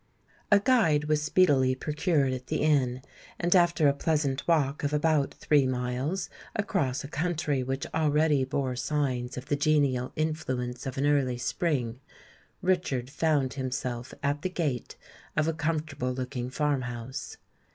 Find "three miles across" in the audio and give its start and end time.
5.35-7.03